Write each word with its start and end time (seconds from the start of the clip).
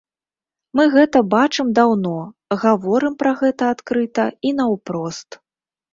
Мы 0.79 0.85
гэта 0.95 1.21
бачым 1.33 1.67
даўно, 1.79 2.15
гаворым 2.65 3.13
пра 3.23 3.31
гэта 3.43 3.63
адкрыта 3.75 4.25
і 4.49 4.59
наўпрост. 4.63 5.29